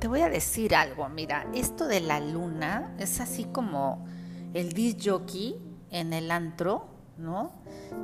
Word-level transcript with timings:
te 0.00 0.08
voy 0.08 0.22
a 0.22 0.30
decir 0.30 0.74
algo, 0.74 1.08
mira, 1.10 1.46
esto 1.54 1.86
de 1.86 2.00
la 2.00 2.20
luna 2.20 2.94
es 2.98 3.20
así 3.20 3.44
como 3.44 4.06
el 4.54 4.72
disc 4.72 4.98
jockey 5.04 5.60
en 5.90 6.14
el 6.14 6.30
antro, 6.30 6.88
¿no? 7.18 7.52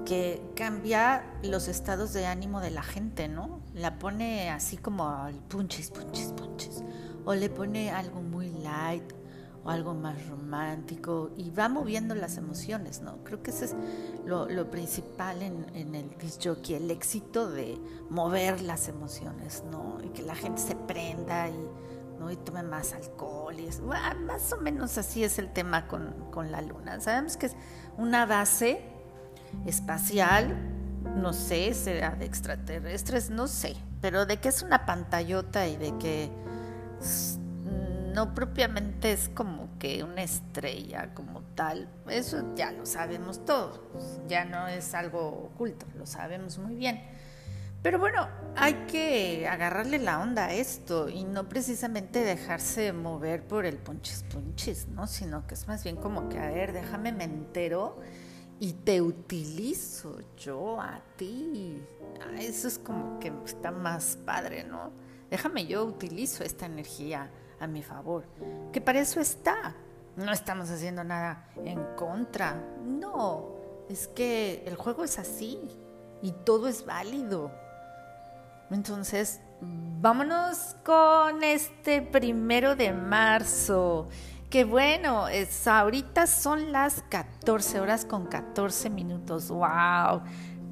Que 0.04 0.42
cambia 0.54 1.24
los 1.42 1.68
estados 1.68 2.12
de 2.12 2.26
ánimo 2.26 2.60
de 2.60 2.70
la 2.70 2.82
gente, 2.82 3.28
¿no? 3.28 3.62
La 3.72 3.98
pone 3.98 4.50
así 4.50 4.76
como 4.76 5.08
al 5.08 5.36
punches, 5.36 5.90
punches, 5.90 6.32
punches. 6.32 6.84
O 7.24 7.34
le 7.34 7.48
pone 7.48 7.90
algo 7.90 8.20
muy 8.20 8.50
light 8.50 9.14
o 9.64 9.70
algo 9.70 9.94
más 9.94 10.28
romántico 10.28 11.30
y 11.38 11.50
va 11.50 11.70
moviendo 11.70 12.14
las 12.14 12.36
emociones, 12.36 13.00
¿no? 13.00 13.24
Creo 13.24 13.42
que 13.42 13.52
ese 13.52 13.64
es 13.64 13.76
lo, 14.26 14.70
principal 14.70 15.40
en, 15.40 15.66
en 15.74 15.94
el 15.94 16.10
disc 16.18 16.42
jockey, 16.44 16.74
el 16.74 16.90
éxito 16.90 17.50
de 17.50 17.80
mover 18.10 18.60
las 18.60 18.88
emociones, 18.88 19.64
¿no? 19.72 19.96
Y 20.04 20.10
que 20.10 20.22
la 20.22 20.34
gente 20.34 20.60
se 20.60 20.76
prenda 20.76 21.48
y 21.48 21.68
¿no? 22.18 22.30
y 22.30 22.36
tome 22.36 22.62
más 22.62 22.92
alcohol. 22.92 23.58
Y 23.58 23.66
es, 23.66 23.80
más 23.80 24.52
o 24.52 24.58
menos 24.58 24.98
así 24.98 25.24
es 25.24 25.38
el 25.38 25.52
tema 25.52 25.88
con, 25.88 26.30
con 26.30 26.50
la 26.50 26.60
luna. 26.62 27.00
Sabemos 27.00 27.36
que 27.36 27.46
es 27.46 27.56
una 27.96 28.26
base 28.26 28.80
espacial, 29.64 30.54
no 31.16 31.32
sé, 31.32 31.72
será 31.74 32.10
de 32.10 32.26
extraterrestres, 32.26 33.30
no 33.30 33.46
sé, 33.46 33.76
pero 34.00 34.26
de 34.26 34.38
que 34.38 34.48
es 34.48 34.62
una 34.62 34.84
pantallota 34.84 35.66
y 35.66 35.76
de 35.76 35.96
que 35.98 36.30
no 38.12 38.34
propiamente 38.34 39.12
es 39.12 39.28
como 39.28 39.68
que 39.78 40.02
una 40.02 40.22
estrella 40.22 41.12
como 41.14 41.42
tal, 41.54 41.88
eso 42.08 42.54
ya 42.54 42.72
lo 42.72 42.86
sabemos 42.86 43.44
todos, 43.44 43.80
ya 44.26 44.44
no 44.44 44.66
es 44.68 44.94
algo 44.94 45.50
oculto, 45.52 45.86
lo 45.96 46.06
sabemos 46.06 46.58
muy 46.58 46.74
bien. 46.74 47.02
Pero 47.86 48.00
bueno, 48.00 48.26
hay 48.56 48.74
que 48.88 49.46
agarrarle 49.46 50.00
la 50.00 50.18
onda 50.18 50.46
a 50.46 50.52
esto 50.52 51.08
y 51.08 51.22
no 51.22 51.48
precisamente 51.48 52.18
dejarse 52.24 52.92
mover 52.92 53.46
por 53.46 53.64
el 53.64 53.78
punches 53.78 54.24
punches, 54.24 54.88
¿no? 54.88 55.06
Sino 55.06 55.46
que 55.46 55.54
es 55.54 55.68
más 55.68 55.84
bien 55.84 55.94
como 55.94 56.28
que, 56.28 56.36
a 56.40 56.50
ver, 56.50 56.72
déjame 56.72 57.12
me 57.12 57.22
entero 57.22 58.00
y 58.58 58.72
te 58.72 59.00
utilizo 59.00 60.18
yo 60.36 60.80
a 60.80 61.00
ti. 61.14 61.80
Ah, 62.20 62.40
eso 62.40 62.66
es 62.66 62.80
como 62.80 63.20
que 63.20 63.32
está 63.44 63.70
más 63.70 64.18
padre, 64.26 64.64
¿no? 64.64 64.90
Déjame 65.30 65.66
yo 65.66 65.84
utilizo 65.84 66.42
esta 66.42 66.66
energía 66.66 67.30
a 67.60 67.68
mi 67.68 67.84
favor, 67.84 68.24
que 68.72 68.80
para 68.80 68.98
eso 68.98 69.20
está. 69.20 69.76
No 70.16 70.32
estamos 70.32 70.70
haciendo 70.70 71.04
nada 71.04 71.52
en 71.64 71.84
contra. 71.94 72.60
No, 72.84 73.54
es 73.88 74.08
que 74.08 74.64
el 74.66 74.74
juego 74.74 75.04
es 75.04 75.20
así 75.20 75.60
y 76.20 76.32
todo 76.32 76.66
es 76.66 76.84
válido. 76.84 77.65
Entonces, 78.70 79.40
vámonos 79.60 80.76
con 80.84 81.42
este 81.42 82.02
primero 82.02 82.76
de 82.76 82.92
marzo. 82.92 84.08
Que 84.50 84.64
bueno, 84.64 85.28
es, 85.28 85.66
ahorita 85.66 86.26
son 86.26 86.72
las 86.72 87.02
14 87.08 87.80
horas 87.80 88.04
con 88.04 88.26
14 88.26 88.90
minutos. 88.90 89.48
¡Wow! 89.48 90.22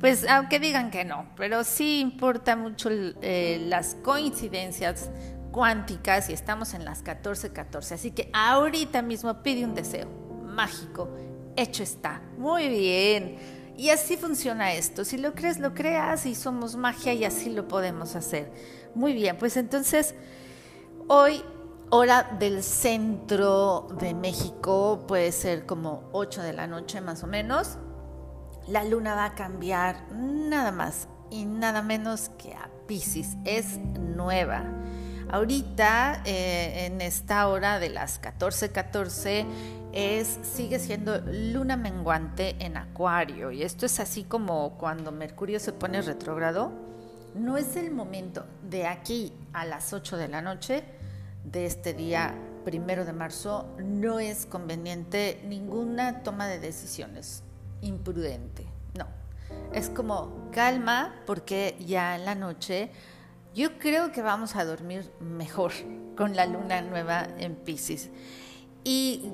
Pues 0.00 0.28
aunque 0.28 0.60
digan 0.60 0.90
que 0.90 1.04
no, 1.04 1.26
pero 1.36 1.64
sí 1.64 2.00
importa 2.00 2.56
mucho 2.56 2.90
eh, 2.90 3.64
las 3.68 3.94
coincidencias 3.96 5.10
cuánticas 5.50 6.28
y 6.30 6.32
estamos 6.32 6.74
en 6.74 6.84
las 6.84 7.04
14:14. 7.04 7.52
14. 7.52 7.94
Así 7.94 8.10
que 8.10 8.28
ahorita 8.32 9.02
mismo 9.02 9.42
pide 9.42 9.64
un 9.64 9.74
deseo 9.74 10.08
mágico. 10.44 11.08
Hecho 11.56 11.82
está. 11.82 12.20
Muy 12.36 12.68
bien. 12.68 13.38
Y 13.76 13.90
así 13.90 14.16
funciona 14.16 14.72
esto. 14.72 15.04
Si 15.04 15.16
lo 15.16 15.34
crees, 15.34 15.58
lo 15.58 15.74
creas 15.74 16.26
y 16.26 16.34
somos 16.34 16.76
magia 16.76 17.12
y 17.12 17.24
así 17.24 17.50
lo 17.50 17.66
podemos 17.66 18.14
hacer. 18.14 18.52
Muy 18.94 19.12
bien, 19.12 19.36
pues 19.36 19.56
entonces 19.56 20.14
hoy 21.08 21.42
hora 21.90 22.36
del 22.38 22.62
centro 22.62 23.88
de 23.98 24.14
México 24.14 25.04
puede 25.06 25.32
ser 25.32 25.66
como 25.66 26.08
8 26.12 26.42
de 26.42 26.52
la 26.52 26.66
noche 26.66 27.00
más 27.00 27.22
o 27.22 27.26
menos. 27.26 27.78
La 28.68 28.84
luna 28.84 29.14
va 29.14 29.26
a 29.26 29.34
cambiar 29.34 30.10
nada 30.12 30.72
más 30.72 31.08
y 31.30 31.44
nada 31.44 31.82
menos 31.82 32.30
que 32.38 32.54
a 32.54 32.70
Pisces. 32.86 33.36
Es 33.44 33.78
nueva. 33.78 34.64
Ahorita, 35.34 36.22
eh, 36.24 36.86
en 36.86 37.00
esta 37.00 37.48
hora 37.48 37.80
de 37.80 37.88
las 37.90 38.20
14:14, 38.20 38.70
14, 38.70 39.46
es, 39.92 40.38
sigue 40.44 40.78
siendo 40.78 41.20
luna 41.26 41.76
menguante 41.76 42.54
en 42.60 42.76
Acuario. 42.76 43.50
Y 43.50 43.64
esto 43.64 43.84
es 43.84 43.98
así 43.98 44.22
como 44.22 44.78
cuando 44.78 45.10
Mercurio 45.10 45.58
se 45.58 45.72
pone 45.72 46.00
retrógrado. 46.02 46.70
No 47.34 47.56
es 47.56 47.74
el 47.74 47.90
momento 47.90 48.46
de 48.70 48.86
aquí 48.86 49.32
a 49.52 49.64
las 49.64 49.92
8 49.92 50.18
de 50.18 50.28
la 50.28 50.40
noche 50.40 50.84
de 51.42 51.66
este 51.66 51.94
día 51.94 52.36
primero 52.64 53.04
de 53.04 53.12
marzo. 53.12 53.74
No 53.78 54.20
es 54.20 54.46
conveniente 54.46 55.42
ninguna 55.48 56.22
toma 56.22 56.46
de 56.46 56.60
decisiones 56.60 57.42
imprudente. 57.80 58.68
No. 58.96 59.08
Es 59.72 59.88
como 59.88 60.48
calma 60.52 61.12
porque 61.26 61.76
ya 61.84 62.14
en 62.14 62.24
la 62.24 62.36
noche 62.36 62.92
yo 63.54 63.78
creo 63.78 64.12
que 64.12 64.20
vamos 64.20 64.56
a 64.56 64.64
dormir 64.64 65.10
mejor 65.20 65.72
con 66.16 66.34
la 66.36 66.46
luna 66.46 66.82
nueva 66.82 67.26
en 67.38 67.54
Pisces. 67.54 68.10
Y 68.82 69.30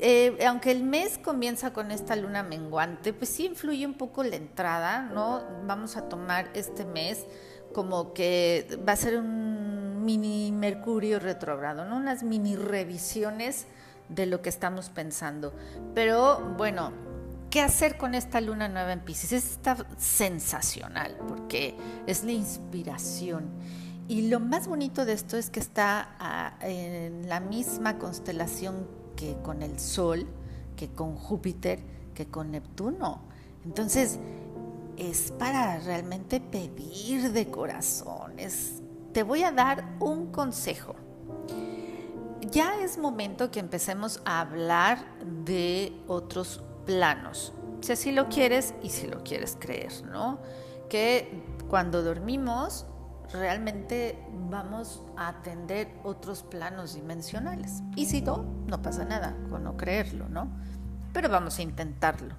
eh, 0.00 0.44
aunque 0.46 0.72
el 0.72 0.82
mes 0.82 1.18
comienza 1.18 1.72
con 1.72 1.90
esta 1.90 2.16
luna 2.16 2.42
menguante, 2.42 3.12
pues 3.12 3.30
sí 3.30 3.46
influye 3.46 3.86
un 3.86 3.94
poco 3.94 4.24
la 4.24 4.36
entrada, 4.36 5.02
¿no? 5.02 5.42
Vamos 5.66 5.96
a 5.96 6.08
tomar 6.08 6.50
este 6.54 6.84
mes 6.84 7.26
como 7.72 8.12
que 8.12 8.78
va 8.86 8.92
a 8.92 8.96
ser 8.96 9.18
un 9.18 10.04
mini 10.04 10.52
Mercurio 10.52 11.18
retrógrado, 11.18 11.84
¿no? 11.84 11.96
Unas 11.96 12.22
mini 12.22 12.56
revisiones 12.56 13.66
de 14.08 14.26
lo 14.26 14.42
que 14.42 14.48
estamos 14.48 14.90
pensando. 14.90 15.54
Pero 15.94 16.54
bueno, 16.56 16.92
¿qué 17.54 17.60
hacer 17.60 17.96
con 17.96 18.16
esta 18.16 18.40
luna 18.40 18.68
nueva 18.68 18.92
en 18.92 18.98
Pisces? 18.98 19.32
Está 19.32 19.76
sensacional 19.96 21.16
porque 21.28 21.76
es 22.04 22.24
la 22.24 22.32
inspiración. 22.32 23.44
Y 24.08 24.22
lo 24.22 24.40
más 24.40 24.66
bonito 24.66 25.04
de 25.04 25.12
esto 25.12 25.36
es 25.36 25.50
que 25.50 25.60
está 25.60 26.16
ah, 26.18 26.54
en 26.62 27.28
la 27.28 27.38
misma 27.38 27.96
constelación 27.96 28.88
que 29.14 29.36
con 29.44 29.62
el 29.62 29.78
Sol, 29.78 30.26
que 30.74 30.88
con 30.88 31.14
Júpiter, 31.14 31.78
que 32.12 32.26
con 32.26 32.50
Neptuno. 32.50 33.20
Entonces, 33.64 34.18
es 34.96 35.30
para 35.30 35.78
realmente 35.78 36.40
pedir 36.40 37.30
de 37.30 37.52
corazones. 37.52 38.82
Te 39.12 39.22
voy 39.22 39.44
a 39.44 39.52
dar 39.52 39.94
un 40.00 40.32
consejo. 40.32 40.96
Ya 42.50 42.80
es 42.82 42.98
momento 42.98 43.52
que 43.52 43.60
empecemos 43.60 44.20
a 44.24 44.40
hablar 44.40 44.98
de 45.44 45.92
otros 46.08 46.60
planos, 46.86 47.52
si 47.80 48.12
lo 48.12 48.28
quieres 48.28 48.74
y 48.82 48.88
si 48.90 49.06
lo 49.06 49.22
quieres 49.22 49.56
creer, 49.60 49.92
¿no? 50.10 50.38
Que 50.88 51.42
cuando 51.68 52.02
dormimos 52.02 52.86
realmente 53.32 54.18
vamos 54.48 55.02
a 55.16 55.28
atender 55.28 55.88
otros 56.02 56.42
planos 56.42 56.94
dimensionales. 56.94 57.82
Y 57.96 58.06
si 58.06 58.22
no, 58.22 58.44
no 58.66 58.80
pasa 58.80 59.04
nada 59.04 59.36
con 59.50 59.64
no 59.64 59.76
creerlo, 59.76 60.28
¿no? 60.28 60.48
Pero 61.12 61.28
vamos 61.28 61.58
a 61.58 61.62
intentarlo. 61.62 62.34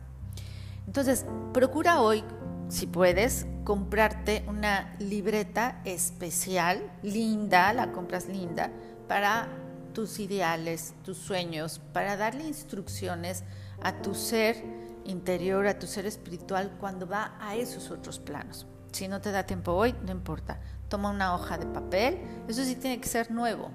Entonces, 0.88 1.26
procura 1.54 2.02
hoy, 2.02 2.24
si 2.70 2.88
puedes, 2.88 3.46
comprarte 3.64 4.46
una 4.48 4.96
libreta 5.00 5.82
especial, 5.86 6.92
linda, 7.02 7.74
la 7.74 7.92
compras 7.92 8.28
linda, 8.28 8.72
para 9.08 9.48
tus 9.96 10.20
ideales, 10.20 10.94
tus 11.04 11.18
sueños, 11.18 11.82
para 11.92 12.18
darle 12.18 12.48
instrucciones 12.48 13.44
a 13.82 14.04
tu 14.04 14.14
ser 14.14 14.64
interior, 15.06 15.66
a 15.66 15.80
tu 15.80 15.88
ser 15.88 16.06
espiritual 16.06 16.78
cuando 16.80 17.08
va 17.08 17.36
a 17.40 17.56
esos 17.56 17.90
otros 17.90 18.20
planos. 18.20 18.68
Si 18.92 19.08
no 19.08 19.20
te 19.20 19.32
da 19.32 19.48
tiempo 19.48 19.72
hoy, 19.72 19.96
no 20.06 20.12
importa 20.12 20.60
toma 20.90 21.10
una 21.10 21.34
hoja 21.34 21.58
de 21.58 21.66
papel, 21.66 22.20
eso 22.48 22.64
sí 22.64 22.76
tiene 22.76 23.00
que 23.00 23.08
ser 23.08 23.32
nuevo, 23.32 23.72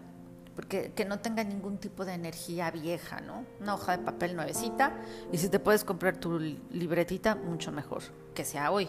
porque 0.54 0.92
que 0.92 1.04
no 1.04 1.18
tenga 1.18 1.44
ningún 1.44 1.78
tipo 1.78 2.04
de 2.04 2.14
energía 2.14 2.70
vieja, 2.70 3.20
¿no? 3.20 3.44
Una 3.60 3.74
hoja 3.74 3.96
de 3.96 4.04
papel 4.04 4.36
nuevecita 4.36 4.96
y 5.32 5.38
si 5.38 5.48
te 5.48 5.58
puedes 5.58 5.84
comprar 5.84 6.16
tu 6.16 6.38
libretita, 6.38 7.34
mucho 7.34 7.72
mejor, 7.72 8.02
que 8.34 8.44
sea 8.44 8.70
hoy, 8.70 8.88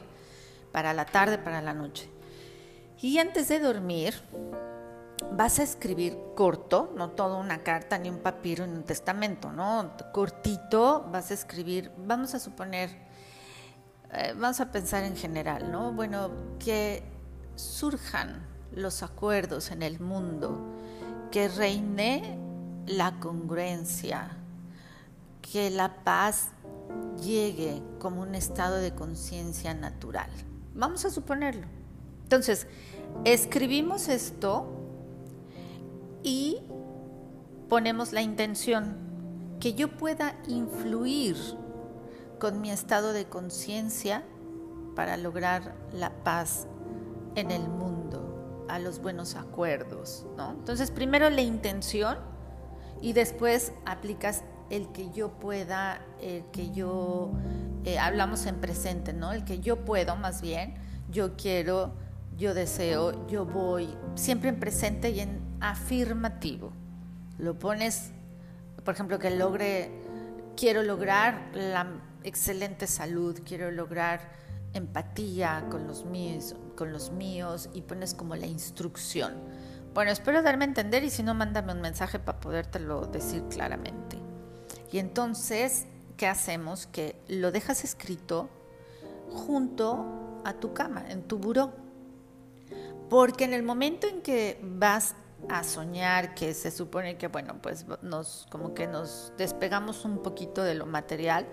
para 0.72 0.94
la 0.94 1.06
tarde, 1.06 1.38
para 1.38 1.62
la 1.62 1.74
noche. 1.74 2.10
Y 3.02 3.18
antes 3.18 3.48
de 3.48 3.60
dormir, 3.60 4.14
vas 5.32 5.60
a 5.60 5.64
escribir 5.64 6.18
corto, 6.36 6.94
no 6.96 7.12
toda 7.12 7.38
una 7.38 7.64
carta, 7.64 7.98
ni 7.98 8.10
un 8.10 8.20
papiro, 8.20 8.68
ni 8.68 8.76
un 8.76 8.84
testamento, 8.84 9.52
¿no? 9.52 9.92
Cortito, 10.12 11.08
vas 11.12 11.32
a 11.32 11.34
escribir, 11.34 11.92
vamos 11.98 12.34
a 12.34 12.40
suponer, 12.40 12.90
eh, 14.14 14.34
vamos 14.36 14.60
a 14.60 14.72
pensar 14.72 15.04
en 15.04 15.16
general, 15.16 15.72
¿no? 15.72 15.94
Bueno, 15.94 16.32
que 16.60 17.04
surjan 17.56 18.46
los 18.74 19.04
acuerdos 19.04 19.72
en 19.72 19.84
el 19.84 20.00
mundo, 20.00 20.60
que 21.32 21.48
reine 21.48 22.38
la 22.88 23.20
congruencia, 23.20 24.30
que 25.42 25.70
la 25.70 26.04
paz 26.04 26.50
llegue 27.22 27.82
como 28.00 28.22
un 28.22 28.36
estado 28.36 28.78
de 28.78 28.94
conciencia 28.94 29.74
natural. 29.74 30.30
Vamos 30.74 31.06
a 31.06 31.10
suponerlo. 31.10 31.68
Entonces, 32.24 32.68
escribimos 33.24 34.08
esto 34.08 34.81
y 36.24 36.62
ponemos 37.70 38.12
la 38.14 38.22
intención 38.22 38.98
que 39.60 39.74
yo 39.74 39.96
pueda 39.98 40.36
influir 40.48 41.38
con 42.40 42.60
mi 42.60 42.72
estado 42.72 43.14
de 43.14 43.26
conciencia 43.26 44.24
para 44.96 45.16
lograr 45.18 45.76
la 45.94 46.12
paz 46.24 46.68
en 47.36 47.52
el 47.52 47.70
mundo, 47.70 48.66
a 48.68 48.80
los 48.80 49.00
buenos 49.00 49.36
acuerdos, 49.36 50.26
¿no? 50.36 50.52
Entonces, 50.52 50.92
primero 50.92 51.30
la 51.30 51.42
intención 51.42 52.18
y 53.00 53.14
después 53.14 53.74
aplicas 53.86 54.44
el 54.70 54.92
que 54.92 55.12
yo 55.12 55.30
pueda, 55.40 56.02
el 56.20 56.46
que 56.52 56.72
yo, 56.72 57.32
eh, 57.86 58.00
hablamos 58.00 58.46
en 58.46 58.56
presente, 58.56 59.14
¿no? 59.14 59.34
El 59.34 59.44
que 59.46 59.60
yo 59.60 59.86
puedo, 59.86 60.16
más 60.16 60.42
bien, 60.42 60.76
yo 61.10 61.36
quiero, 61.36 61.94
yo 62.38 62.54
deseo, 62.54 63.28
yo 63.28 63.46
voy, 63.46 63.96
siempre 64.16 64.50
en 64.50 64.60
presente 64.60 65.12
y 65.12 65.20
en 65.20 65.51
afirmativo. 65.62 66.74
Lo 67.38 67.58
pones, 67.58 68.12
por 68.84 68.94
ejemplo, 68.94 69.20
que 69.20 69.32
logre, 69.32 69.92
quiero 70.58 70.84
lograr 70.84 71.50
la 71.54 71.88
excelente 72.24 72.88
salud, 72.88 73.40
quiero 73.46 73.72
lograr 73.72 74.42
empatía 74.74 75.66
con 75.70 75.88
los 75.88 76.06
míos, 76.06 76.56
con 76.76 76.92
los 76.92 77.12
míos 77.12 77.70
y 77.74 77.82
pones 77.82 78.14
como 78.14 78.36
la 78.36 78.48
instrucción. 78.48 79.34
Bueno, 79.94 80.12
espero 80.12 80.42
darme 80.42 80.66
a 80.66 80.68
entender 80.70 81.04
y 81.04 81.10
si 81.10 81.24
no, 81.24 81.34
mándame 81.34 81.74
un 81.74 81.82
mensaje 81.82 82.20
para 82.20 82.40
podértelo 82.40 83.08
decir 83.08 83.44
claramente. 83.50 84.18
Y 84.92 85.00
entonces, 85.00 85.86
¿qué 86.18 86.28
hacemos? 86.28 86.88
Que 86.88 87.16
lo 87.28 87.52
dejas 87.52 87.84
escrito 87.84 88.50
junto 89.30 90.42
a 90.46 90.54
tu 90.54 90.74
cama, 90.74 91.04
en 91.10 91.24
tu 91.24 91.38
buró. 91.38 91.74
Porque 93.10 93.44
en 93.44 93.54
el 93.54 93.64
momento 93.64 94.08
en 94.08 94.22
que 94.22 94.60
vas 94.64 95.16
a 95.50 95.64
soñar, 95.64 96.34
que 96.36 96.54
se 96.54 96.72
supone 96.72 97.18
que, 97.18 97.28
bueno, 97.28 97.56
pues 97.62 97.86
nos, 98.02 98.48
como 98.50 98.74
que 98.74 98.88
nos 98.88 99.34
despegamos 99.38 100.06
un 100.06 100.22
poquito 100.24 100.64
de 100.64 100.76
lo 100.76 100.86
material, 100.86 101.48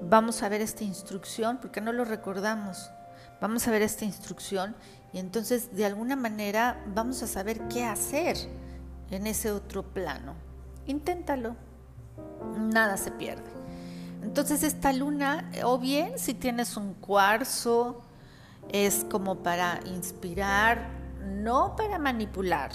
vamos 0.00 0.42
a 0.42 0.48
ver 0.48 0.60
esta 0.60 0.84
instrucción, 0.84 1.58
porque 1.60 1.80
no 1.80 1.92
lo 1.92 2.04
recordamos. 2.04 2.90
Vamos 3.40 3.66
a 3.68 3.70
ver 3.70 3.82
esta 3.82 4.04
instrucción 4.04 4.74
y 5.12 5.18
entonces 5.18 5.76
de 5.76 5.84
alguna 5.84 6.16
manera 6.16 6.82
vamos 6.86 7.22
a 7.22 7.26
saber 7.26 7.60
qué 7.68 7.84
hacer 7.84 8.36
en 9.10 9.26
ese 9.26 9.50
otro 9.50 9.82
plano. 9.82 10.34
Inténtalo, 10.86 11.56
nada 12.56 12.96
se 12.96 13.10
pierde. 13.10 13.50
Entonces 14.22 14.62
esta 14.62 14.92
luna, 14.92 15.50
o 15.64 15.78
bien 15.78 16.18
si 16.18 16.32
tienes 16.32 16.76
un 16.76 16.94
cuarzo, 16.94 18.02
es 18.70 19.04
como 19.10 19.42
para 19.42 19.80
inspirar, 19.84 20.88
no 21.22 21.76
para 21.76 21.98
manipular, 21.98 22.72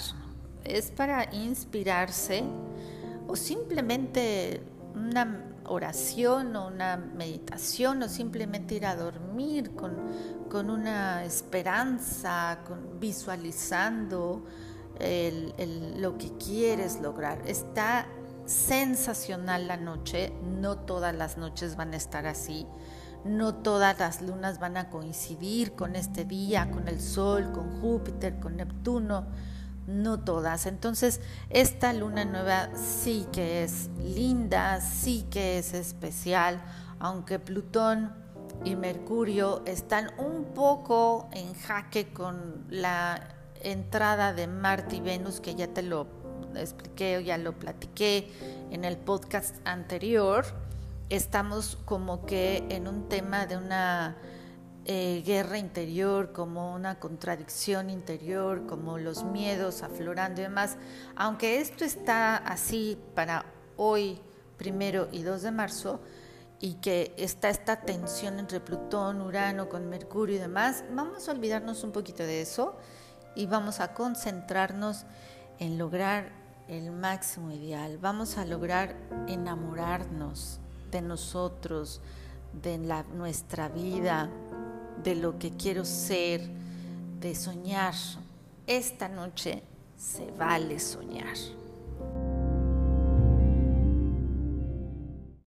es 0.64 0.90
para 0.90 1.34
inspirarse 1.34 2.44
o 3.26 3.36
simplemente 3.36 4.62
una 4.94 5.46
oración 5.66 6.56
o 6.56 6.66
una 6.66 6.96
meditación 6.96 8.02
o 8.02 8.08
simplemente 8.08 8.74
ir 8.74 8.86
a 8.86 8.96
dormir 8.96 9.70
con, 9.74 9.96
con 10.50 10.68
una 10.68 11.24
esperanza, 11.24 12.58
visualizando 12.98 14.44
lo 15.96 16.18
que 16.18 16.32
quieres 16.36 17.00
lograr. 17.00 17.40
Está 17.46 18.06
sensacional 18.46 19.68
la 19.68 19.76
noche, 19.76 20.32
no 20.60 20.78
todas 20.78 21.14
las 21.14 21.38
noches 21.38 21.76
van 21.76 21.94
a 21.94 21.96
estar 21.96 22.26
así, 22.26 22.66
no 23.24 23.54
todas 23.54 23.98
las 23.98 24.20
lunas 24.22 24.58
van 24.58 24.76
a 24.76 24.90
coincidir 24.90 25.72
con 25.74 25.94
este 25.94 26.24
día, 26.24 26.70
con 26.70 26.88
el 26.88 27.00
Sol, 27.00 27.52
con 27.52 27.80
Júpiter, 27.80 28.40
con 28.40 28.56
Neptuno 28.56 29.26
no 29.86 30.20
todas. 30.20 30.66
Entonces, 30.66 31.20
esta 31.48 31.92
luna 31.92 32.24
nueva 32.24 32.70
sí 32.76 33.26
que 33.32 33.64
es 33.64 33.88
linda, 33.98 34.80
sí 34.80 35.26
que 35.30 35.58
es 35.58 35.74
especial, 35.74 36.62
aunque 36.98 37.38
Plutón 37.38 38.12
y 38.64 38.76
Mercurio 38.76 39.62
están 39.66 40.10
un 40.18 40.44
poco 40.54 41.28
en 41.32 41.54
jaque 41.54 42.12
con 42.12 42.64
la 42.68 43.28
entrada 43.62 44.32
de 44.32 44.46
Marte 44.46 44.96
y 44.96 45.00
Venus, 45.00 45.40
que 45.40 45.54
ya 45.54 45.68
te 45.68 45.82
lo 45.82 46.06
expliqué 46.54 47.18
o 47.18 47.20
ya 47.20 47.38
lo 47.38 47.58
platiqué 47.58 48.30
en 48.70 48.84
el 48.84 48.96
podcast 48.96 49.56
anterior. 49.64 50.44
Estamos 51.08 51.78
como 51.84 52.24
que 52.26 52.64
en 52.68 52.86
un 52.86 53.08
tema 53.08 53.46
de 53.46 53.56
una 53.56 54.16
eh, 54.86 55.22
guerra 55.26 55.58
interior, 55.58 56.32
como 56.32 56.74
una 56.74 56.98
contradicción 56.98 57.90
interior, 57.90 58.66
como 58.66 58.98
los 58.98 59.24
miedos 59.24 59.82
aflorando 59.82 60.40
y 60.40 60.44
demás. 60.44 60.76
Aunque 61.16 61.60
esto 61.60 61.84
está 61.84 62.36
así 62.36 62.98
para 63.14 63.44
hoy, 63.76 64.20
primero 64.56 65.08
y 65.12 65.22
2 65.22 65.42
de 65.42 65.50
marzo, 65.50 66.00
y 66.60 66.74
que 66.74 67.14
está 67.16 67.48
esta 67.48 67.80
tensión 67.80 68.38
entre 68.38 68.60
Plutón, 68.60 69.20
Urano, 69.22 69.68
con 69.68 69.88
Mercurio 69.88 70.36
y 70.36 70.38
demás, 70.38 70.84
vamos 70.94 71.28
a 71.28 71.32
olvidarnos 71.32 71.84
un 71.84 71.92
poquito 71.92 72.22
de 72.22 72.42
eso 72.42 72.76
y 73.34 73.46
vamos 73.46 73.80
a 73.80 73.94
concentrarnos 73.94 75.06
en 75.58 75.78
lograr 75.78 76.32
el 76.68 76.90
máximo 76.90 77.50
ideal. 77.50 77.98
Vamos 77.98 78.38
a 78.38 78.44
lograr 78.44 78.96
enamorarnos 79.26 80.60
de 80.90 81.02
nosotros, 81.02 82.00
de 82.52 82.78
nuestra 82.78 83.68
vida, 83.68 84.30
de 85.02 85.14
lo 85.14 85.38
que 85.38 85.50
quiero 85.52 85.84
ser, 85.84 86.42
de 87.20 87.34
soñar. 87.34 87.94
Esta 88.66 89.08
noche 89.08 89.62
se 89.96 90.30
vale 90.32 90.78
soñar. 90.78 91.36